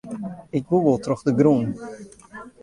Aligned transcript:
Ik 0.57 0.63
woe 0.69 0.83
wol 0.85 0.99
troch 1.03 1.23
de 1.27 1.31
grûn. 1.39 1.65